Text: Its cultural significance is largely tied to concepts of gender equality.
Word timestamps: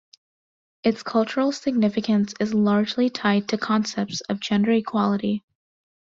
Its 0.83 1.03
cultural 1.03 1.51
significance 1.51 2.33
is 2.39 2.55
largely 2.55 3.07
tied 3.07 3.47
to 3.47 3.55
concepts 3.55 4.21
of 4.21 4.39
gender 4.39 4.71
equality. 4.71 5.43